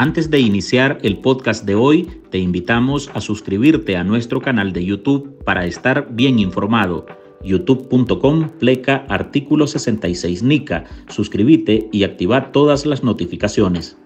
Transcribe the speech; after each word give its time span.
Antes 0.00 0.30
de 0.30 0.38
iniciar 0.38 1.00
el 1.02 1.18
podcast 1.18 1.64
de 1.64 1.74
hoy, 1.74 2.04
te 2.30 2.38
invitamos 2.38 3.10
a 3.14 3.20
suscribirte 3.20 3.96
a 3.96 4.04
nuestro 4.04 4.40
canal 4.40 4.72
de 4.72 4.84
YouTube 4.84 5.42
para 5.42 5.66
estar 5.66 6.06
bien 6.10 6.38
informado. 6.38 7.04
youtube.com 7.42 8.48
pleca 8.60 9.04
artículo 9.08 9.66
66 9.66 10.44
NICA. 10.44 10.84
Suscríbete 11.08 11.88
y 11.90 12.04
activa 12.04 12.52
todas 12.52 12.86
las 12.86 13.02
notificaciones. 13.02 13.98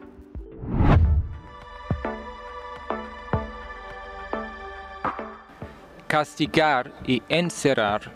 Castigar 6.06 6.90
y 7.06 7.22
encerrar 7.28 8.14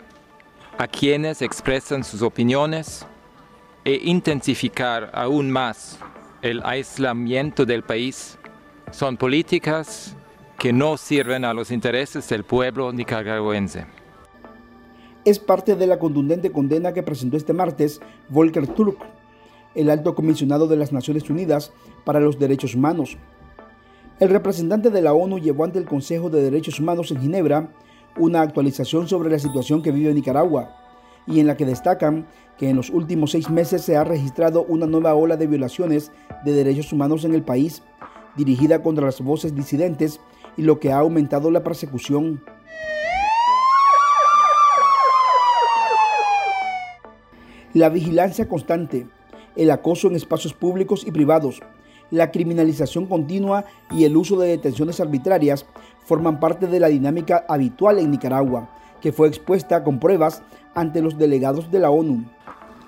a 0.79 0.87
quienes 0.87 1.43
expresan 1.43 2.03
sus 2.03 2.23
opiniones 2.23 3.05
e 3.85 4.01
intensificar 4.03 5.11
aún 5.13 5.51
más 5.51 5.99
el 6.41 6.61
aislamiento 6.63 7.65
del 7.65 7.83
país 7.83 8.37
son 8.91 9.17
políticas 9.17 10.15
que 10.59 10.71
no 10.71 10.97
sirven 10.97 11.45
a 11.45 11.53
los 11.53 11.71
intereses 11.71 12.27
del 12.29 12.43
pueblo 12.43 12.91
nicaragüense. 12.91 13.85
Es 15.25 15.39
parte 15.39 15.75
de 15.75 15.87
la 15.87 15.99
contundente 15.99 16.51
condena 16.51 16.93
que 16.93 17.03
presentó 17.03 17.37
este 17.37 17.53
martes 17.53 17.99
Volker 18.29 18.67
Turk, 18.67 18.97
el 19.75 19.89
alto 19.89 20.15
comisionado 20.15 20.67
de 20.67 20.77
las 20.77 20.91
Naciones 20.91 21.29
Unidas 21.29 21.73
para 22.05 22.19
los 22.19 22.39
Derechos 22.39 22.75
Humanos. 22.75 23.17
El 24.19 24.29
representante 24.29 24.89
de 24.89 25.01
la 25.01 25.13
ONU 25.13 25.37
llevó 25.39 25.65
ante 25.65 25.79
el 25.79 25.85
Consejo 25.85 26.29
de 26.29 26.41
Derechos 26.41 26.79
Humanos 26.79 27.11
en 27.11 27.19
Ginebra 27.19 27.69
una 28.17 28.41
actualización 28.41 29.07
sobre 29.07 29.29
la 29.29 29.37
situación 29.37 29.83
que 29.83 29.91
vive 29.91 30.13
Nicaragua 30.13 30.86
y 31.27 31.39
en 31.39 31.47
la 31.47 31.57
que 31.57 31.65
destacan 31.65 32.25
que 32.57 32.69
en 32.69 32.75
los 32.75 32.89
últimos 32.89 33.31
seis 33.31 33.49
meses 33.49 33.83
se 33.83 33.95
ha 33.97 34.03
registrado 34.03 34.63
una 34.63 34.87
nueva 34.87 35.13
ola 35.13 35.37
de 35.37 35.45
violaciones 35.45 36.11
de 36.43 36.53
derechos 36.53 36.91
humanos 36.91 37.25
en 37.25 37.35
el 37.35 37.43
país, 37.43 37.83
dirigida 38.35 38.81
contra 38.81 39.05
las 39.05 39.21
voces 39.21 39.53
disidentes 39.53 40.19
y 40.55 40.63
lo 40.63 40.79
que 40.79 40.91
ha 40.91 40.99
aumentado 40.99 41.51
la 41.51 41.63
persecución. 41.63 42.41
La 47.73 47.89
vigilancia 47.89 48.47
constante, 48.47 49.07
el 49.55 49.69
acoso 49.69 50.07
en 50.07 50.15
espacios 50.15 50.53
públicos 50.53 51.05
y 51.05 51.11
privados, 51.11 51.61
la 52.09 52.31
criminalización 52.31 53.05
continua 53.05 53.65
y 53.91 54.05
el 54.05 54.15
uso 54.15 54.39
de 54.39 54.47
detenciones 54.47 54.99
arbitrarias 54.99 55.65
forman 56.05 56.39
parte 56.39 56.67
de 56.67 56.79
la 56.79 56.87
dinámica 56.87 57.45
habitual 57.47 57.99
en 57.99 58.11
Nicaragua, 58.11 58.69
que 59.01 59.11
fue 59.11 59.27
expuesta 59.27 59.83
con 59.83 59.99
pruebas 59.99 60.41
ante 60.73 61.01
los 61.01 61.17
delegados 61.17 61.71
de 61.71 61.79
la 61.79 61.89
ONU. 61.89 62.25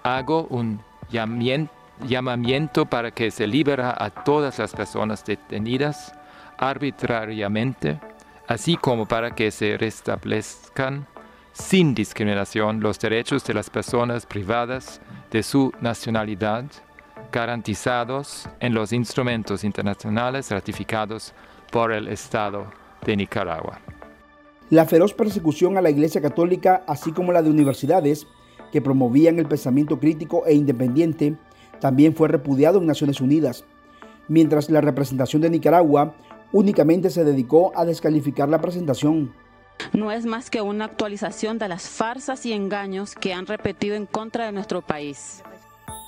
Hago 0.03 0.47
un 0.49 0.81
llamamiento 1.11 2.85
para 2.85 3.11
que 3.11 3.31
se 3.31 3.47
libera 3.47 3.95
a 3.97 4.09
todas 4.09 4.59
las 4.59 4.73
personas 4.73 5.25
detenidas 5.25 6.13
arbitrariamente, 6.57 7.99
así 8.47 8.75
como 8.75 9.05
para 9.05 9.31
que 9.31 9.51
se 9.51 9.77
restablezcan 9.77 11.07
sin 11.53 11.93
discriminación 11.93 12.79
los 12.79 12.99
derechos 12.99 13.44
de 13.45 13.53
las 13.53 13.69
personas 13.69 14.25
privadas 14.25 15.01
de 15.31 15.44
su 15.44 15.73
nacionalidad, 15.81 16.66
garantizados 17.31 18.47
en 18.59 18.73
los 18.73 18.94
instrumentos 18.94 19.63
internacionales 19.63 20.49
ratificados 20.51 21.33
por 21.71 21.91
el 21.91 22.07
Estado 22.07 22.66
de 23.05 23.17
Nicaragua. 23.17 23.79
La 24.70 24.86
feroz 24.86 25.16
persecución 25.16 25.78
a 25.78 25.81
la 25.81 25.89
Iglesia 25.89 26.22
Católica, 26.22 26.84
así 26.86 27.12
como 27.12 27.31
la 27.31 27.42
de 27.42 27.50
universidades 27.50 28.28
que 28.72 28.81
promovían 28.81 29.39
el 29.39 29.48
pensamiento 29.48 30.00
crítico 30.00 30.45
e 30.45 30.53
independiente, 30.53 31.36
también 31.80 32.14
fue 32.14 32.28
repudiado 32.28 32.78
en 32.78 32.86
Naciones 32.86 33.20
Unidas, 33.20 33.66
mientras 34.28 34.70
la 34.70 34.81
representación 34.81 35.42
de 35.42 35.50
Nicaragua 35.50 36.14
únicamente 36.52 37.09
se 37.09 37.23
dedicó 37.23 37.72
a 37.75 37.84
descalificar 37.84 38.47
la 38.47 38.62
presentación. 38.62 39.34
No 39.92 40.12
es 40.12 40.28
más 40.28 40.52
que 40.52 40.62
una 40.62 40.86
actualización 40.86 41.58
de 41.58 41.68
las 41.68 41.90
farsas 41.90 42.46
y 42.46 42.53
engaños 42.53 43.16
que 43.16 43.34
han 43.34 43.47
repetido 43.47 43.96
en 43.96 44.06
contra 44.06 44.46
de 44.46 44.52
nuestro 44.52 44.84
país. 44.84 45.41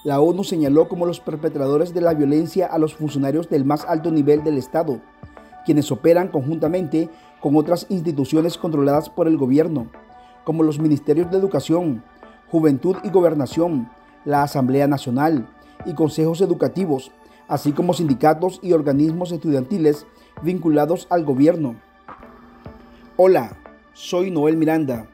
La 0.04 0.20
ONU 0.20 0.44
señaló 0.44 0.88
como 0.88 1.08
los 1.08 1.20
perpetradores 1.20 1.96
de 1.96 2.02
la 2.02 2.14
violencia 2.14 2.68
a 2.68 2.78
los 2.78 2.94
funcionarios 2.94 3.50
del 3.50 3.66
más 3.66 3.86
alto 3.86 4.12
nivel 4.12 4.44
del 4.44 4.60
Estado, 4.60 5.02
quienes 5.66 5.92
operan 5.92 6.28
conjuntamente 6.28 7.10
con 7.42 7.56
otras 7.58 7.88
instituciones 7.90 8.58
controladas 8.58 9.10
por 9.10 9.28
el 9.28 9.36
gobierno, 9.36 9.88
como 10.46 10.64
los 10.64 10.80
Ministerios 10.80 11.30
de 11.32 11.38
Educación, 11.38 12.04
Juventud 12.50 12.98
y 13.04 13.10
Gobernación, 13.10 13.90
la 14.26 14.44
Asamblea 14.44 14.88
Nacional 14.88 15.50
y 15.86 15.94
consejos 15.94 16.42
educativos, 16.42 17.12
así 17.48 17.72
como 17.72 17.94
sindicatos 17.94 18.60
y 18.62 18.74
organismos 18.74 19.32
estudiantiles 19.32 20.06
vinculados 20.44 21.08
al 21.10 21.26
gobierno. 21.26 21.76
Hola, 23.18 23.58
soy 23.94 24.32
Noel 24.32 24.58
Miranda 24.58 25.08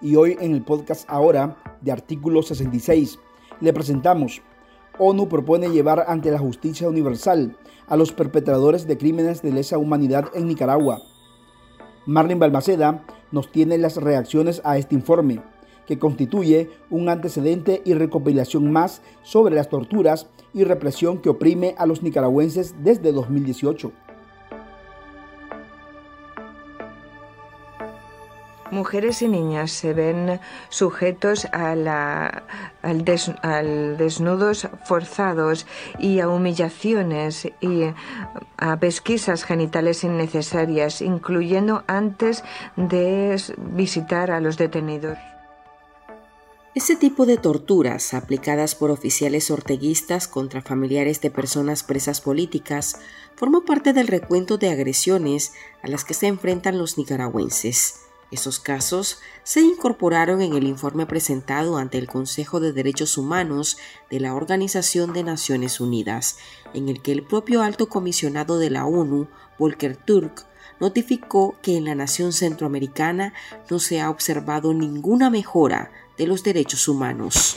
y 0.00 0.16
hoy 0.16 0.36
en 0.40 0.54
el 0.54 0.62
podcast 0.62 1.08
Ahora 1.08 1.56
de 1.82 1.92
Artículo 1.92 2.42
66 2.42 3.18
le 3.60 3.72
presentamos 3.72 4.42
ONU 4.98 5.28
propone 5.28 5.68
llevar 5.68 6.04
ante 6.08 6.30
la 6.30 6.38
justicia 6.38 6.88
universal 6.88 7.56
a 7.86 7.96
los 7.96 8.12
perpetradores 8.12 8.86
de 8.86 8.96
crímenes 8.96 9.42
de 9.42 9.52
lesa 9.52 9.78
humanidad 9.78 10.26
en 10.34 10.46
Nicaragua. 10.46 11.02
Marlene 12.06 12.40
Balmaceda 12.40 13.02
nos 13.32 13.50
tiene 13.50 13.78
las 13.78 13.96
reacciones 13.96 14.60
a 14.64 14.76
este 14.76 14.94
informe, 14.94 15.40
que 15.86 15.98
constituye 15.98 16.70
un 16.90 17.08
antecedente 17.08 17.82
y 17.84 17.94
recopilación 17.94 18.70
más 18.70 19.02
sobre 19.22 19.54
las 19.54 19.68
torturas 19.68 20.26
y 20.52 20.64
represión 20.64 21.18
que 21.18 21.30
oprime 21.30 21.74
a 21.78 21.86
los 21.86 22.02
nicaragüenses 22.02 22.74
desde 22.82 23.12
2018. 23.12 23.92
Mujeres 28.74 29.22
y 29.22 29.28
niñas 29.28 29.70
se 29.70 29.94
ven 29.94 30.40
sujetos 30.68 31.46
a, 31.52 31.74
la, 31.74 32.42
al, 32.82 33.04
desnudos 33.96 34.68
forzados 34.84 35.66
y 35.98 36.20
a 36.20 36.28
humillaciones 36.28 37.48
y 37.60 37.84
a 38.58 38.76
pesquisas 38.78 39.44
genitales 39.44 40.04
innecesarias, 40.04 41.00
incluyendo 41.00 41.84
antes 41.86 42.44
de 42.76 43.40
visitar 43.56 44.30
a 44.30 44.40
los 44.40 44.58
detenidos. 44.58 45.16
Ese 46.74 46.96
tipo 46.96 47.24
de 47.24 47.36
torturas 47.36 48.14
aplicadas 48.14 48.74
por 48.74 48.90
oficiales 48.90 49.52
orteguistas 49.52 50.26
contra 50.26 50.60
familiares 50.60 51.20
de 51.20 51.30
personas 51.30 51.84
presas 51.84 52.20
políticas 52.20 52.96
forma 53.36 53.64
parte 53.64 53.92
del 53.92 54.08
recuento 54.08 54.58
de 54.58 54.70
agresiones 54.70 55.52
a 55.84 55.88
las 55.88 56.04
que 56.04 56.14
se 56.14 56.26
enfrentan 56.26 56.76
los 56.76 56.98
nicaragüenses. 56.98 58.03
Esos 58.30 58.58
casos 58.58 59.20
se 59.42 59.60
incorporaron 59.60 60.42
en 60.42 60.54
el 60.54 60.64
informe 60.64 61.06
presentado 61.06 61.76
ante 61.76 61.98
el 61.98 62.06
Consejo 62.06 62.60
de 62.60 62.72
Derechos 62.72 63.16
Humanos 63.18 63.76
de 64.10 64.20
la 64.20 64.34
Organización 64.34 65.12
de 65.12 65.22
Naciones 65.22 65.80
Unidas, 65.80 66.38
en 66.72 66.88
el 66.88 67.00
que 67.02 67.12
el 67.12 67.22
propio 67.22 67.62
alto 67.62 67.88
comisionado 67.88 68.58
de 68.58 68.70
la 68.70 68.86
ONU, 68.86 69.28
Volker 69.58 69.96
Turk, 69.96 70.46
notificó 70.80 71.56
que 71.62 71.76
en 71.76 71.84
la 71.84 71.94
nación 71.94 72.32
centroamericana 72.32 73.32
no 73.70 73.78
se 73.78 74.00
ha 74.00 74.10
observado 74.10 74.74
ninguna 74.74 75.30
mejora 75.30 75.90
de 76.18 76.26
los 76.26 76.42
derechos 76.42 76.88
humanos. 76.88 77.56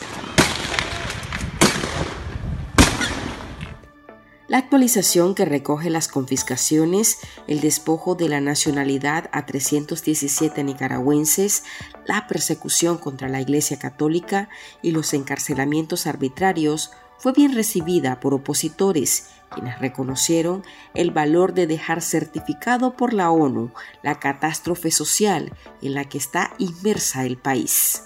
La 4.47 4.59
actualización 4.59 5.35
que 5.35 5.43
recoge 5.43 5.89
las 5.89 6.07
confiscaciones, 6.07 7.19
el 7.47 7.59
despojo 7.59 8.15
de 8.15 8.29
la 8.29 8.39
nacionalidad 8.39 9.29
a 9.33 9.45
317 9.45 10.63
nicaragüenses, 10.63 11.63
la 12.05 12.27
persecución 12.27 12.97
contra 12.97 13.27
la 13.27 13.41
Iglesia 13.41 13.77
Católica 13.77 14.47
y 14.81 14.91
los 14.91 15.13
encarcelamientos 15.13 16.07
arbitrarios 16.07 16.91
fue 17.17 17.33
bien 17.33 17.55
recibida 17.55 18.21
por 18.21 18.33
opositores, 18.33 19.31
quienes 19.53 19.79
reconocieron 19.79 20.63
el 20.93 21.11
valor 21.11 21.53
de 21.53 21.67
dejar 21.67 22.01
certificado 22.01 22.95
por 22.95 23.13
la 23.13 23.31
ONU 23.31 23.71
la 24.01 24.19
catástrofe 24.19 24.91
social 24.91 25.51
en 25.81 25.93
la 25.93 26.05
que 26.05 26.19
está 26.19 26.53
inmersa 26.57 27.25
el 27.25 27.37
país. 27.37 28.03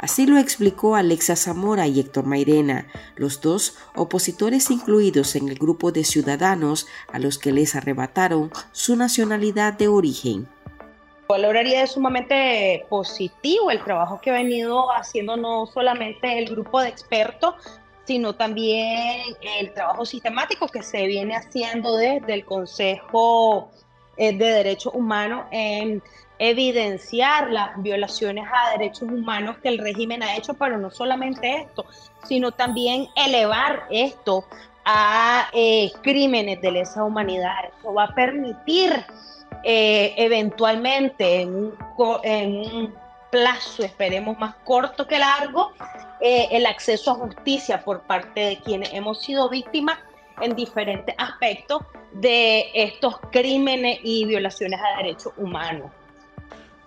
Así 0.00 0.26
lo 0.26 0.38
explicó 0.38 0.96
Alexa 0.96 1.36
Zamora 1.36 1.86
y 1.86 2.00
Héctor 2.00 2.24
Mairena, 2.24 2.86
los 3.16 3.42
dos 3.42 3.76
opositores 3.94 4.70
incluidos 4.70 5.36
en 5.36 5.50
el 5.50 5.58
grupo 5.58 5.92
de 5.92 6.04
ciudadanos 6.04 6.86
a 7.12 7.18
los 7.18 7.36
que 7.36 7.52
les 7.52 7.76
arrebataron 7.76 8.50
su 8.72 8.96
nacionalidad 8.96 9.74
de 9.74 9.88
origen. 9.88 10.48
Valoraría 11.28 11.86
sumamente 11.86 12.86
positivo 12.88 13.70
el 13.70 13.84
trabajo 13.84 14.18
que 14.22 14.30
ha 14.30 14.34
venido 14.34 14.90
haciendo 14.90 15.36
no 15.36 15.66
solamente 15.66 16.38
el 16.38 16.48
grupo 16.48 16.80
de 16.80 16.88
expertos, 16.88 17.56
sino 18.04 18.34
también 18.34 19.36
el 19.58 19.70
trabajo 19.74 20.06
sistemático 20.06 20.66
que 20.66 20.82
se 20.82 21.06
viene 21.06 21.36
haciendo 21.36 21.98
desde 21.98 22.32
el 22.32 22.46
Consejo 22.46 23.70
eh, 24.16 24.32
de 24.32 24.46
Derechos 24.46 24.94
Humanos 24.94 25.44
en 25.50 26.02
evidenciar 26.40 27.50
las 27.50 27.70
violaciones 27.82 28.46
a 28.50 28.70
derechos 28.78 29.02
humanos 29.02 29.58
que 29.62 29.68
el 29.68 29.78
régimen 29.78 30.22
ha 30.22 30.36
hecho, 30.36 30.54
pero 30.54 30.78
no 30.78 30.90
solamente 30.90 31.54
esto, 31.54 31.84
sino 32.24 32.50
también 32.50 33.08
elevar 33.14 33.84
esto 33.90 34.46
a 34.86 35.48
eh, 35.52 35.92
crímenes 36.02 36.62
de 36.62 36.72
lesa 36.72 37.04
humanidad. 37.04 37.52
Eso 37.78 37.92
va 37.92 38.04
a 38.04 38.14
permitir 38.14 39.04
eh, 39.64 40.14
eventualmente 40.16 41.42
en 41.42 41.74
un, 41.98 42.94
plazo, 43.30 43.84
esperemos 43.84 44.36
más 44.40 44.56
corto 44.64 45.06
que 45.06 45.18
largo, 45.18 45.72
eh, 46.20 46.48
el 46.50 46.66
acceso 46.66 47.12
a 47.12 47.14
justicia 47.14 47.84
por 47.84 48.00
parte 48.00 48.40
de 48.40 48.56
quienes 48.56 48.92
hemos 48.92 49.22
sido 49.22 49.48
víctimas 49.48 49.98
en 50.40 50.56
diferentes 50.56 51.14
aspectos 51.16 51.82
de 52.12 52.70
estos 52.74 53.20
crímenes 53.30 54.00
y 54.02 54.24
violaciones 54.24 54.80
a 54.80 54.96
derechos 54.96 55.32
humanos. 55.36 55.92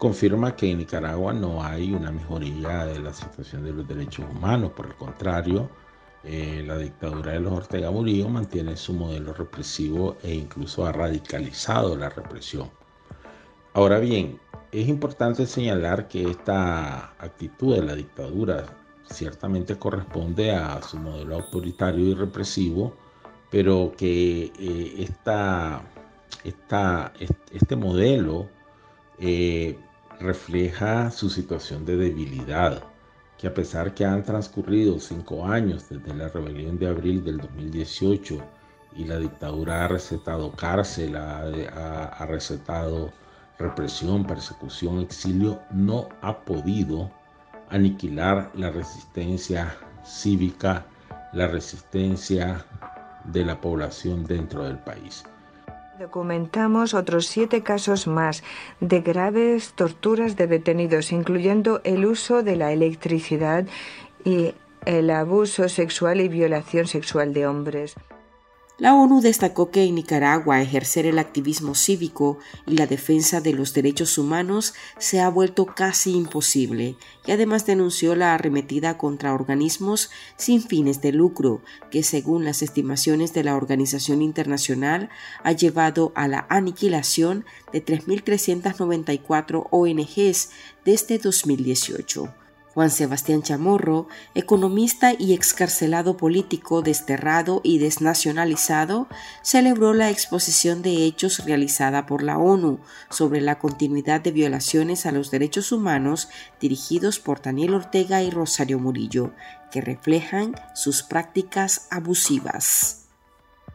Confirma 0.04 0.54
que 0.54 0.70
en 0.70 0.80
Nicaragua 0.80 1.32
no 1.32 1.64
hay 1.64 1.94
una 1.94 2.12
mejoría 2.12 2.84
de 2.88 3.00
la 3.00 3.14
situación 3.14 3.64
de 3.64 3.72
los 3.72 3.88
derechos 3.88 4.26
humanos, 4.30 4.74
por 4.74 4.88
el 4.88 4.96
contrario, 4.96 5.70
eh, 6.26 6.62
la 6.68 6.78
dictadura 6.78 7.32
de 7.32 7.40
los 7.40 7.54
Ortega 7.54 7.90
Murillo 7.90 8.28
mantiene 8.28 8.76
su 8.76 8.92
modelo 8.92 9.32
represivo 9.32 10.18
e 10.22 10.34
incluso 10.34 10.86
ha 10.86 10.92
radicalizado 10.92 11.96
la 11.96 12.10
represión. 12.10 12.70
Ahora 13.72 14.00
bien, 14.00 14.42
es 14.74 14.90
importante 14.90 15.46
señalar 15.46 16.10
que 16.10 16.30
esta 16.30 17.14
actitud 17.18 17.74
de 17.74 17.84
la 17.84 17.96
dictadura 17.96 18.66
ciertamente 19.10 19.78
corresponde 19.78 20.52
a 20.52 20.82
su 20.82 20.98
modelo 20.98 21.36
autoritario 21.36 22.08
y 22.08 22.14
represivo, 22.14 22.94
pero 23.50 23.94
que 23.96 24.52
eh, 24.60 25.08
este 27.54 27.76
modelo 27.78 28.50
eh, 29.18 29.78
refleja 30.24 31.12
su 31.12 31.30
situación 31.30 31.86
de 31.86 31.98
debilidad 31.98 32.82
que 33.38 33.48
a 33.48 33.54
pesar 33.54 33.94
que 33.94 34.06
han 34.06 34.24
transcurrido 34.24 34.98
cinco 34.98 35.46
años 35.46 35.90
desde 35.90 36.16
la 36.16 36.30
rebelión 36.30 36.80
de 36.80 36.88
abril 36.88 37.26
del 37.26 37.40
2018 37.40 38.38
y 38.96 39.04
la 39.04 39.18
dictadura 39.20 39.84
ha 39.84 39.88
recetado 39.90 40.52
cárcel, 40.54 41.18
ha, 41.18 42.26
recetado 42.26 43.12
represión, 43.60 44.26
persecución, 44.26 45.02
exilio, 45.02 45.60
no 45.72 46.08
ha 46.22 46.40
podido 46.46 47.12
aniquilar 47.70 48.50
la 48.56 48.72
resistencia 48.72 49.76
cívica, 50.06 50.86
la 51.34 51.48
resistencia 51.48 52.66
de 53.26 53.44
la 53.44 53.60
población 53.60 54.24
dentro 54.24 54.64
del 54.64 54.78
país. 54.78 55.26
Documentamos 56.00 56.96
otros 56.96 57.28
siete 57.28 57.62
casos 57.62 58.08
más 58.08 58.44
de 58.80 59.02
graves 59.02 59.74
torturas 59.74 60.36
de 60.36 60.48
detenidos, 60.48 61.12
incluyendo 61.12 61.82
el 61.84 62.06
uso 62.06 62.42
de 62.42 62.56
la 62.56 62.72
electricidad 62.72 63.66
y 64.26 64.56
el 64.86 65.12
abuso 65.12 65.70
sexual 65.70 66.20
y 66.20 66.30
violación 66.30 66.88
sexual 66.88 67.34
de 67.34 67.46
hombres. 67.46 67.96
La 68.80 68.96
ONU 68.96 69.22
destacó 69.22 69.70
que 69.70 69.84
en 69.84 69.94
Nicaragua 69.94 70.60
ejercer 70.60 71.06
el 71.06 71.20
activismo 71.20 71.76
cívico 71.76 72.40
y 72.66 72.76
la 72.76 72.88
defensa 72.88 73.40
de 73.40 73.54
los 73.54 73.76
derechos 73.76 74.18
humanos 74.18 74.74
se 74.98 75.22
ha 75.22 75.30
vuelto 75.30 75.68
casi 75.68 76.14
imposible 76.14 76.98
y 77.24 77.32
además 77.32 77.68
denunció 77.68 78.16
la 78.16 78.34
arremetida 78.34 78.98
contra 78.98 79.36
organismos 79.36 80.10
sin 80.38 80.64
fines 80.64 81.02
de 81.02 81.12
lucro 81.12 81.62
que 81.92 82.02
según 82.02 82.46
las 82.46 82.64
estimaciones 82.64 83.32
de 83.32 83.44
la 83.44 83.56
Organización 83.56 84.24
Internacional 84.24 85.12
ha 85.44 85.52
llevado 85.52 86.12
a 86.16 86.28
la 86.28 86.48
aniquilación 86.50 87.46
de 87.72 87.86
3.394 87.86 89.68
ONGs 89.70 90.50
desde 90.84 91.20
2018. 91.20 92.43
Juan 92.74 92.90
Sebastián 92.90 93.44
Chamorro, 93.44 94.08
economista 94.34 95.14
y 95.18 95.34
excarcelado 95.34 96.18
político 96.18 96.82
desterrado 96.82 97.62
y 97.64 97.78
desnacionalizado, 97.78 99.08
celebró 99.44 99.94
la 99.94 100.10
exposición 100.10 100.82
de 100.82 101.06
hechos 101.06 101.46
realizada 101.46 102.08
por 102.08 102.24
la 102.24 102.40
ONU 102.40 102.80
sobre 103.10 103.42
la 103.42 103.60
continuidad 103.60 104.22
de 104.22 104.32
violaciones 104.32 105.06
a 105.06 105.12
los 105.12 105.30
derechos 105.30 105.72
humanos 105.72 106.30
dirigidos 106.60 107.20
por 107.20 107.42
Daniel 107.42 107.76
Ortega 107.76 108.24
y 108.24 108.32
Rosario 108.32 108.80
Murillo, 108.80 109.34
que 109.72 109.82
reflejan 109.82 110.56
sus 110.74 111.04
prácticas 111.04 111.88
abusivas. 111.92 113.08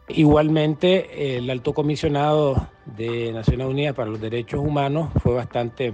Igualmente, 0.09 1.37
el 1.37 1.49
alto 1.49 1.73
comisionado 1.73 2.67
de 2.85 3.31
Naciones 3.31 3.67
Unidas 3.67 3.95
para 3.95 4.09
los 4.09 4.19
Derechos 4.19 4.59
Humanos 4.59 5.11
fue 5.21 5.35
bastante 5.35 5.93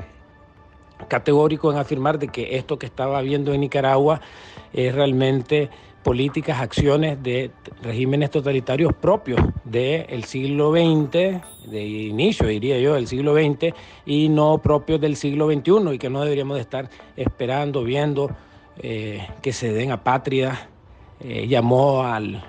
categórico 1.07 1.71
en 1.71 1.77
afirmar 1.77 2.19
de 2.19 2.27
que 2.27 2.57
esto 2.57 2.77
que 2.77 2.85
estaba 2.85 3.21
viendo 3.21 3.53
en 3.53 3.61
Nicaragua 3.61 4.21
es 4.73 4.93
realmente 4.93 5.69
políticas, 6.03 6.61
acciones 6.61 7.21
de 7.23 7.49
regímenes 7.81 8.29
totalitarios 8.29 8.93
propios 8.93 9.39
del 9.63 10.23
siglo 10.25 10.71
XX, 10.71 11.41
de 11.65 11.83
inicio 11.83 12.45
diría 12.45 12.79
yo, 12.79 12.93
del 12.93 13.07
siglo 13.07 13.33
XX, 13.33 13.73
y 14.05 14.29
no 14.29 14.59
propios 14.59 15.01
del 15.01 15.15
siglo 15.15 15.51
XXI, 15.51 15.95
y 15.95 15.97
que 15.97 16.11
no 16.11 16.21
deberíamos 16.21 16.57
de 16.57 16.61
estar 16.61 16.89
esperando, 17.15 17.83
viendo 17.83 18.29
eh, 18.77 19.27
que 19.41 19.51
se 19.51 19.73
den 19.73 19.91
a 19.91 20.03
patria. 20.03 20.69
Eh, 21.21 21.47
llamó 21.47 22.03
al, 22.03 22.43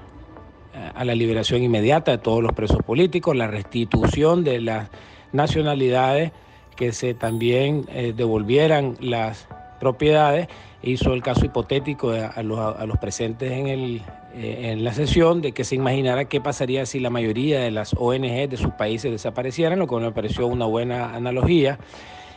a 0.94 1.04
la 1.04 1.14
liberación 1.14 1.62
inmediata 1.62 2.10
de 2.10 2.18
todos 2.18 2.42
los 2.42 2.52
presos 2.52 2.82
políticos, 2.82 3.34
la 3.34 3.46
restitución 3.46 4.44
de 4.44 4.60
las 4.60 4.90
nacionalidades 5.32 6.32
que 6.76 6.92
se 6.92 7.14
también 7.14 7.86
eh, 7.88 8.12
devolvieran 8.16 8.96
las 9.00 9.48
propiedades. 9.80 10.48
Hizo 10.82 11.14
el 11.14 11.22
caso 11.22 11.44
hipotético 11.44 12.10
a, 12.10 12.42
los, 12.42 12.98
presentes 12.98 13.50
en, 13.50 13.66
el, 13.66 14.02
eh, 14.34 14.70
en 14.70 14.84
la 14.84 14.92
sesión 14.92 15.42
de 15.42 15.52
que 15.52 15.64
se 15.64 15.74
imaginara 15.74 16.26
qué 16.26 16.40
pasaría 16.40 16.86
si 16.86 17.00
la 17.00 17.10
mayoría 17.10 17.60
de 17.60 17.70
las 17.72 17.94
ONG 17.98 18.48
de 18.48 18.56
sus 18.56 18.72
países 18.72 19.10
desaparecieran, 19.10 19.78
lo 19.78 19.88
que 19.88 19.96
me 19.96 20.12
pareció 20.12 20.46
una 20.46 20.66
buena 20.66 21.14
analogía. 21.14 21.78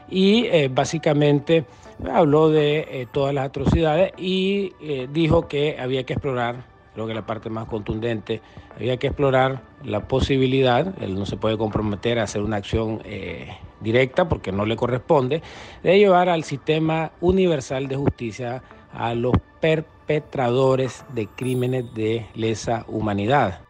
Y 0.10 0.46
eh, 0.46 0.70
básicamente 0.74 1.66
habló 2.12 2.50
de 2.50 3.08
todas 3.12 3.36
las 3.36 3.46
atrocidades 3.46 4.14
y 4.18 4.72
dijo 5.12 5.48
que 5.48 5.78
había 5.80 6.04
que 6.06 6.14
explorar 6.14 6.69
creo 7.00 7.08
que 7.08 7.14
la 7.14 7.26
parte 7.26 7.50
más 7.50 7.66
contundente, 7.66 8.42
había 8.76 8.98
que 8.98 9.08
explorar 9.08 9.62
la 9.86 10.06
posibilidad, 10.10 11.02
él 11.02 11.16
no 11.16 11.26
se 11.26 11.38
puede 11.38 11.58
comprometer 11.58 12.20
a 12.20 12.24
hacer 12.24 12.42
una 12.42 12.58
acción 12.58 13.02
eh, 13.06 13.56
directa 13.80 14.28
porque 14.28 14.52
no 14.52 14.66
le 14.66 14.76
corresponde, 14.76 15.42
de 15.82 15.98
llevar 15.98 16.28
al 16.28 16.44
sistema 16.44 17.12
universal 17.22 17.88
de 17.88 17.96
justicia 17.96 18.62
a 18.92 19.14
los 19.14 19.34
perpetradores 19.62 21.06
de 21.14 21.28
crímenes 21.28 21.94
de 21.94 22.26
lesa 22.36 22.84
humanidad. 22.90 23.62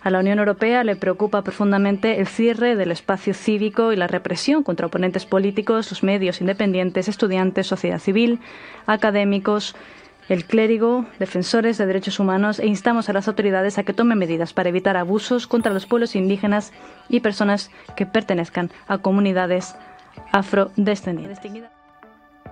A 0.00 0.10
la 0.10 0.20
Unión 0.20 0.38
Europea 0.38 0.82
le 0.82 0.96
preocupa 0.96 1.42
profundamente 1.42 2.20
el 2.20 2.26
cierre 2.26 2.74
del 2.74 2.90
espacio 2.90 3.34
cívico 3.34 3.92
y 3.92 3.96
la 3.96 4.06
represión 4.06 4.62
contra 4.62 4.86
oponentes 4.86 5.26
políticos, 5.26 5.90
los 5.90 6.02
medios 6.02 6.40
independientes, 6.40 7.06
estudiantes, 7.08 7.66
sociedad 7.66 7.98
civil, 7.98 8.40
académicos, 8.86 9.76
el 10.28 10.44
clérigo, 10.44 11.06
defensores 11.18 11.78
de 11.78 11.86
derechos 11.86 12.20
humanos 12.20 12.58
e 12.58 12.66
instamos 12.66 13.08
a 13.08 13.12
las 13.12 13.28
autoridades 13.28 13.78
a 13.78 13.82
que 13.82 13.94
tomen 13.94 14.18
medidas 14.18 14.52
para 14.52 14.68
evitar 14.68 14.96
abusos 14.96 15.46
contra 15.46 15.72
los 15.72 15.86
pueblos 15.86 16.14
indígenas 16.14 16.72
y 17.08 17.20
personas 17.20 17.70
que 17.96 18.06
pertenezcan 18.06 18.70
a 18.86 18.98
comunidades 18.98 19.74
afrodescendientes. 20.32 21.38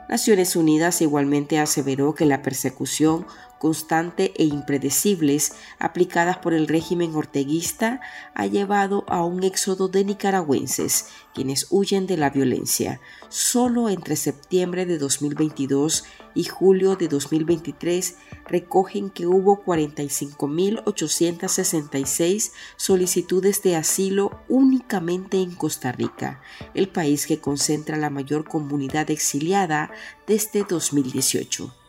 Naciones 0.09 0.54
Unidas 0.54 1.02
igualmente 1.02 1.59
aseveró 1.59 2.14
que 2.14 2.26
la 2.26 2.40
persecución 2.40 3.26
constante 3.59 4.33
e 4.37 4.45
impredecibles 4.45 5.55
aplicadas 5.79 6.39
por 6.39 6.55
el 6.55 6.67
régimen 6.69 7.15
orteguista 7.15 8.01
ha 8.35 8.47
llevado 8.47 9.05
a 9.09 9.23
un 9.25 9.45
éxodo 9.45 9.89
de 9.89 10.05
nicaragüenses 10.05 11.09
quienes 11.35 11.67
huyen 11.71 12.07
de 12.07 12.17
la 12.17 12.31
violencia. 12.31 13.01
Solo 13.29 13.91
entre 13.91 14.17
septiembre 14.17 14.87
de 14.87 14.97
2022 14.97 16.05
y 16.35 16.45
julio 16.45 16.97
de 16.97 17.09
2023 17.09 18.17
recogen 18.47 19.11
que 19.11 19.27
hubo 19.27 19.63
45.866 19.63 22.53
solicitudes 22.77 23.63
de 23.63 23.77
asilo 23.77 24.41
únicamente 24.49 25.43
en 25.43 25.55
Costa 25.55 25.93
Rica, 25.93 26.41
el 26.73 26.89
país 26.89 27.27
que 27.27 27.39
concentra 27.39 27.99
la 27.99 28.09
mayor 28.09 28.49
comunidad 28.49 29.11
exiliada 29.11 29.91
desde 30.27 30.65
2018. 30.65 31.86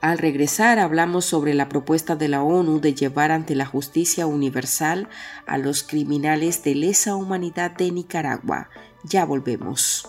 Al 0.00 0.16
regresar 0.16 0.78
hablamos 0.78 1.26
sobre 1.26 1.52
la 1.52 1.68
propuesta 1.68 2.16
de 2.16 2.28
la 2.28 2.42
ONU 2.42 2.80
de 2.80 2.94
llevar 2.94 3.32
ante 3.32 3.54
la 3.54 3.66
justicia 3.66 4.26
universal 4.26 5.08
a 5.46 5.58
los 5.58 5.82
criminales 5.82 6.62
de 6.62 6.74
lesa 6.74 7.14
humanidad 7.14 7.72
de 7.72 7.90
Nicaragua. 7.90 8.70
Ya 9.04 9.26
volvemos. 9.26 10.08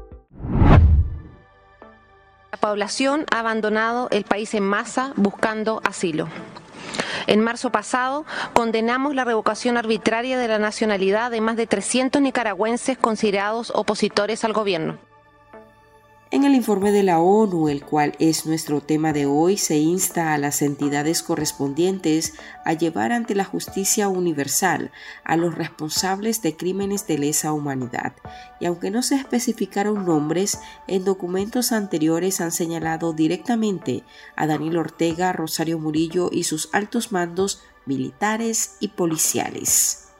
La 2.51 2.57
población 2.57 3.25
ha 3.31 3.39
abandonado 3.39 4.09
el 4.11 4.25
país 4.25 4.53
en 4.53 4.63
masa 4.63 5.13
buscando 5.15 5.81
asilo. 5.85 6.27
En 7.27 7.39
marzo 7.39 7.71
pasado 7.71 8.25
condenamos 8.53 9.15
la 9.15 9.23
revocación 9.23 9.77
arbitraria 9.77 10.37
de 10.37 10.49
la 10.49 10.59
nacionalidad 10.59 11.31
de 11.31 11.39
más 11.39 11.55
de 11.55 11.65
300 11.65 12.21
nicaragüenses 12.21 12.97
considerados 12.97 13.71
opositores 13.73 14.43
al 14.43 14.51
gobierno. 14.51 14.97
En 16.33 16.45
el 16.45 16.55
informe 16.55 16.93
de 16.93 17.03
la 17.03 17.19
ONU, 17.19 17.67
el 17.67 17.83
cual 17.83 18.15
es 18.17 18.45
nuestro 18.45 18.79
tema 18.79 19.11
de 19.11 19.25
hoy, 19.25 19.57
se 19.57 19.79
insta 19.79 20.33
a 20.33 20.37
las 20.37 20.61
entidades 20.61 21.23
correspondientes 21.23 22.35
a 22.63 22.71
llevar 22.71 23.11
ante 23.11 23.35
la 23.35 23.43
justicia 23.43 24.07
universal 24.07 24.91
a 25.25 25.35
los 25.35 25.53
responsables 25.53 26.41
de 26.41 26.55
crímenes 26.55 27.05
de 27.05 27.17
lesa 27.17 27.51
humanidad. 27.51 28.13
Y 28.61 28.65
aunque 28.65 28.91
no 28.91 29.03
se 29.03 29.15
especificaron 29.15 30.05
nombres, 30.05 30.57
en 30.87 31.03
documentos 31.03 31.73
anteriores 31.73 32.39
han 32.39 32.53
señalado 32.53 33.11
directamente 33.11 34.05
a 34.37 34.47
Daniel 34.47 34.77
Ortega, 34.77 35.33
Rosario 35.33 35.79
Murillo 35.79 36.29
y 36.31 36.45
sus 36.45 36.69
altos 36.71 37.11
mandos 37.11 37.61
militares 37.85 38.77
y 38.79 38.87
policiales. 38.87 40.10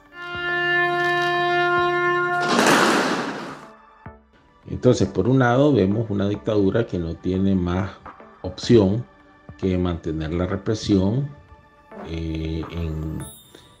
Entonces, 4.82 5.06
por 5.06 5.28
un 5.28 5.38
lado, 5.38 5.72
vemos 5.72 6.10
una 6.10 6.28
dictadura 6.28 6.88
que 6.88 6.98
no 6.98 7.14
tiene 7.14 7.54
más 7.54 7.92
opción 8.40 9.04
que 9.56 9.78
mantener 9.78 10.34
la 10.34 10.44
represión 10.44 11.30
eh, 12.08 12.64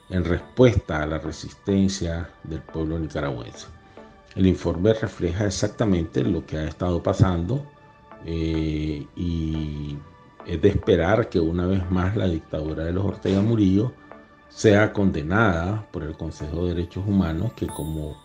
en, 0.08 0.24
respuesta 0.24 1.02
a 1.02 1.06
la 1.06 1.18
resistencia 1.18 2.30
del 2.44 2.60
pueblo 2.60 3.00
nicaragüense. 3.00 3.66
El 4.36 4.46
informe 4.46 4.94
refleja 4.94 5.46
exactamente 5.46 6.22
lo 6.22 6.46
que 6.46 6.58
ha 6.58 6.68
estado 6.68 7.02
pasando 7.02 7.66
eh, 8.24 9.04
y 9.16 9.98
es 10.46 10.62
de 10.62 10.68
esperar 10.68 11.28
que 11.28 11.40
una 11.40 11.66
vez 11.66 11.90
más 11.90 12.16
la 12.16 12.28
dictadura 12.28 12.84
de 12.84 12.92
los 12.92 13.04
Ortega 13.04 13.42
Murillo 13.42 13.90
sea 14.50 14.92
condenada 14.92 15.84
por 15.90 16.04
el 16.04 16.16
Consejo 16.16 16.64
de 16.66 16.76
Derechos 16.76 17.02
Humanos, 17.04 17.54
que 17.54 17.66
como 17.66 18.16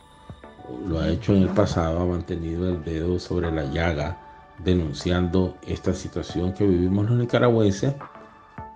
lo 0.88 1.00
ha 1.00 1.10
hecho 1.10 1.34
en 1.34 1.44
el 1.44 1.50
pasado, 1.50 2.00
ha 2.00 2.06
mantenido 2.06 2.70
el 2.70 2.84
dedo 2.84 3.20
sobre 3.20 3.52
la 3.52 3.66
llaga, 3.66 4.18
denunciando 4.64 5.58
esta 5.66 5.94
situación 5.94 6.54
que 6.54 6.66
vivimos 6.66 7.10
los 7.10 7.20
nicaragüenses, 7.20 7.96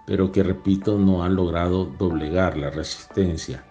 pero 0.05 0.31
que, 0.31 0.43
repito, 0.43 0.97
no 0.97 1.23
han 1.23 1.35
logrado 1.35 1.85
doblegar 1.85 2.57
la 2.57 2.69
resistencia. 2.69 3.63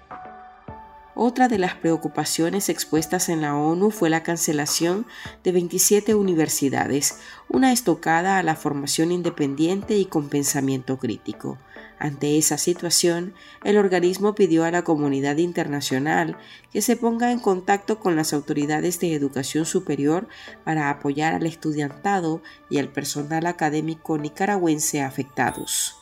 Otra 1.23 1.49
de 1.49 1.59
las 1.59 1.75
preocupaciones 1.75 2.71
expuestas 2.71 3.29
en 3.29 3.43
la 3.43 3.55
ONU 3.55 3.91
fue 3.91 4.09
la 4.09 4.23
cancelación 4.23 5.05
de 5.45 5.53
27 5.53 6.15
universidades, 6.15 7.19
una 7.51 7.75
estocada 7.75 8.39
a 8.39 8.43
la 8.43 8.57
formación 8.57 9.13
independiente 9.13 9.99
y 9.99 10.07
con 10.07 10.31
pensamiento 10.31 10.99
crítico. 10.99 11.59
Ante 11.99 12.39
esa 12.39 12.57
situación, 12.57 13.35
el 13.65 13.77
organismo 13.77 14.35
pidió 14.35 14.65
a 14.65 14.71
la 14.71 14.83
comunidad 14.83 15.37
internacional 15.37 16.39
que 16.73 16.81
se 16.81 16.97
ponga 16.97 17.33
en 17.33 17.39
contacto 17.39 18.01
con 18.01 18.17
las 18.17 18.33
autoridades 18.33 18.99
de 18.99 19.13
educación 19.13 19.67
superior 19.67 20.27
para 20.65 20.89
apoyar 20.89 21.35
al 21.35 21.45
estudiantado 21.45 22.41
y 22.71 22.79
al 22.79 22.89
personal 22.89 23.45
académico 23.45 24.17
nicaragüense 24.17 25.03
afectados. 25.03 26.00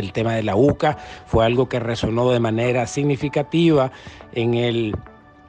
El 0.00 0.12
tema 0.12 0.34
de 0.34 0.42
la 0.42 0.56
UCA 0.56 0.96
fue 1.26 1.44
algo 1.44 1.68
que 1.68 1.80
resonó 1.80 2.30
de 2.30 2.40
manera 2.40 2.86
significativa 2.86 3.90
en, 4.32 4.54
el, 4.54 4.94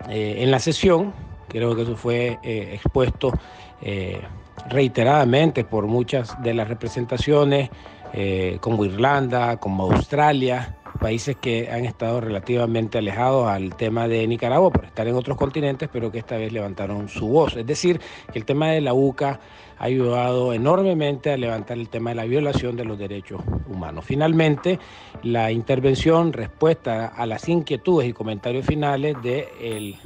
eh, 0.09 0.37
en 0.39 0.51
la 0.51 0.59
sesión. 0.59 1.13
Creo 1.47 1.75
que 1.75 1.83
eso 1.83 1.95
fue 1.95 2.39
eh, 2.43 2.71
expuesto 2.73 3.31
eh, 3.81 4.21
reiteradamente 4.69 5.63
por 5.63 5.87
muchas 5.87 6.41
de 6.41 6.53
las 6.53 6.67
representaciones 6.67 7.69
como 8.61 8.85
Irlanda, 8.85 9.57
como 9.57 9.91
Australia, 9.91 10.76
países 10.97 11.35
que 11.35 11.69
han 11.71 11.85
estado 11.85 12.21
relativamente 12.21 12.97
alejados 12.97 13.47
al 13.47 13.75
tema 13.75 14.07
de 14.07 14.27
Nicaragua 14.27 14.71
por 14.71 14.85
estar 14.85 15.07
en 15.07 15.15
otros 15.15 15.37
continentes, 15.37 15.89
pero 15.91 16.11
que 16.11 16.19
esta 16.19 16.37
vez 16.37 16.51
levantaron 16.51 17.09
su 17.09 17.27
voz. 17.27 17.55
Es 17.55 17.65
decir, 17.65 17.99
que 18.31 18.39
el 18.39 18.45
tema 18.45 18.69
de 18.69 18.81
la 18.81 18.93
UCA 18.93 19.39
ha 19.79 19.83
ayudado 19.83 20.53
enormemente 20.53 21.31
a 21.31 21.37
levantar 21.37 21.77
el 21.77 21.89
tema 21.89 22.11
de 22.11 22.15
la 22.15 22.25
violación 22.25 22.75
de 22.75 22.85
los 22.85 22.97
derechos 22.97 23.41
humanos. 23.67 24.05
Finalmente, 24.05 24.79
la 25.23 25.51
intervención, 25.51 26.33
respuesta 26.33 27.07
a 27.07 27.25
las 27.25 27.47
inquietudes 27.47 28.09
y 28.09 28.13
comentarios 28.13 28.65
finales 28.65 29.15
del 29.21 29.97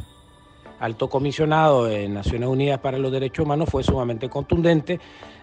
alto 0.80 1.10
comisionado 1.10 1.86
de 1.86 2.10
Naciones 2.10 2.50
Unidas 2.50 2.80
para 2.80 2.98
los 2.98 3.12
Derechos 3.12 3.46
Humanos 3.46 3.70
fue 3.70 3.84
sumamente 3.84 4.30
contundente 4.30 5.00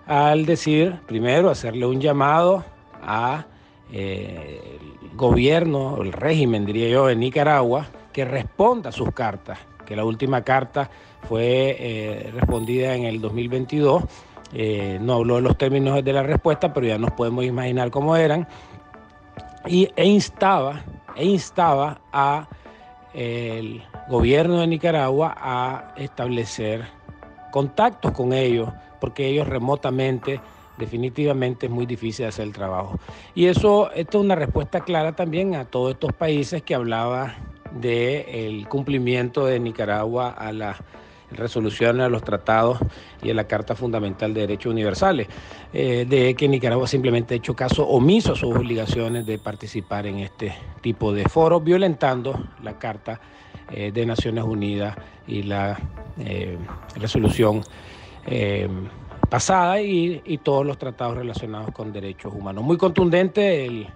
al 0.06 0.46
decir, 0.46 1.00
primero, 1.06 1.48
hacerle 1.48 1.86
un 1.86 2.00
llamado 2.00 2.64
a 3.00 3.46
eh, 3.92 4.78
gobierno, 5.18 6.00
el 6.00 6.12
régimen, 6.12 6.64
diría 6.64 6.88
yo, 6.88 7.08
de 7.08 7.16
Nicaragua, 7.16 7.86
que 8.12 8.24
responda 8.24 8.88
a 8.88 8.92
sus 8.92 9.12
cartas, 9.12 9.58
que 9.84 9.94
la 9.94 10.04
última 10.04 10.42
carta 10.42 10.88
fue 11.28 11.76
eh, 11.78 12.30
respondida 12.32 12.94
en 12.94 13.04
el 13.04 13.20
2022. 13.20 14.04
Eh, 14.54 14.98
no 15.02 15.14
habló 15.14 15.34
de 15.36 15.42
los 15.42 15.58
términos 15.58 16.02
de 16.02 16.12
la 16.12 16.22
respuesta, 16.22 16.72
pero 16.72 16.86
ya 16.86 16.96
nos 16.96 17.10
podemos 17.10 17.44
imaginar 17.44 17.90
cómo 17.90 18.16
eran. 18.16 18.48
Y, 19.66 19.90
e 19.96 20.06
instaba, 20.06 20.82
e 21.16 21.26
instaba 21.26 22.00
a 22.12 22.48
el 23.12 23.82
gobierno 24.08 24.60
de 24.60 24.68
Nicaragua 24.68 25.34
a 25.36 25.94
establecer 25.96 26.86
contactos 27.50 28.12
con 28.12 28.32
ellos 28.32 28.70
porque 29.00 29.26
ellos 29.26 29.48
remotamente 29.48 30.40
definitivamente 30.78 31.66
es 31.66 31.72
muy 31.72 31.86
difícil 31.86 32.26
hacer 32.26 32.46
el 32.46 32.52
trabajo. 32.52 32.98
Y 33.34 33.46
eso, 33.46 33.90
esto 33.92 34.18
es 34.18 34.24
una 34.24 34.34
respuesta 34.34 34.80
clara 34.80 35.14
también 35.14 35.54
a 35.54 35.64
todos 35.64 35.92
estos 35.92 36.12
países 36.12 36.62
que 36.62 36.74
hablaba 36.74 37.34
del 37.72 38.66
cumplimiento 38.68 39.46
de 39.46 39.60
Nicaragua 39.60 40.30
a 40.30 40.52
las 40.52 40.76
resoluciones, 41.30 42.06
a 42.06 42.08
los 42.08 42.22
tratados 42.22 42.78
y 43.22 43.30
a 43.30 43.34
la 43.34 43.44
Carta 43.44 43.74
Fundamental 43.74 44.32
de 44.32 44.42
Derechos 44.42 44.72
Universales, 44.72 45.28
eh, 45.72 46.06
de 46.08 46.34
que 46.34 46.48
Nicaragua 46.48 46.86
simplemente 46.86 47.34
ha 47.34 47.36
hecho 47.36 47.54
caso 47.54 47.86
omiso 47.86 48.32
a 48.32 48.36
sus 48.36 48.54
obligaciones 48.54 49.26
de 49.26 49.38
participar 49.38 50.06
en 50.06 50.20
este 50.20 50.54
tipo 50.80 51.12
de 51.12 51.28
foros, 51.28 51.62
violentando 51.62 52.48
la 52.62 52.78
Carta 52.78 53.20
eh, 53.70 53.92
de 53.92 54.06
Naciones 54.06 54.44
Unidas 54.44 54.96
y 55.26 55.42
la 55.42 55.78
eh, 56.18 56.56
resolución 56.96 57.62
pasada 59.28 59.80
y, 59.80 60.22
y, 60.24 60.38
todos 60.38 60.64
los 60.64 60.78
tratados 60.78 61.16
relacionados 61.16 61.70
con 61.72 61.92
derechos 61.92 62.32
humanos. 62.34 62.64
Muy 62.64 62.76
contundente, 62.76 63.66
el 63.66 63.88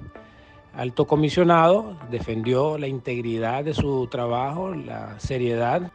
alto 0.75 1.07
comisionado 1.07 1.97
defendió 2.11 2.79
la 2.79 2.89
integridad 2.89 3.65
de 3.65 3.75
su 3.75 4.09
trabajo, 4.11 4.75
la 4.75 5.19
seriedad 5.21 5.92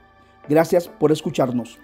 Gracias 0.49 0.89
por 0.89 1.13
escucharnos. 1.13 1.79